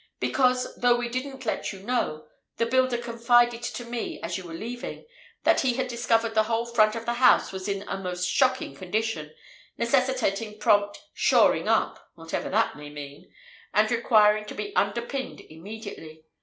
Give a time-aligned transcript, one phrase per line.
[0.19, 2.25] Because, though we didn't let you know,
[2.57, 5.05] the builder confided to me, as you were leaving,
[5.43, 8.73] that he had discovered the whole front of the house was in a most shocking
[8.73, 9.31] condition,
[9.77, 13.31] necessitating prompt 'shoring up' (whatever that may mean),
[13.75, 16.25] and requiring to be underpinned immediately.